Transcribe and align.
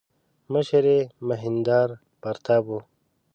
مشر 0.53 0.85
یې 0.93 0.99
مهیندراپراتاپ 1.27 2.65
و. 2.69 2.73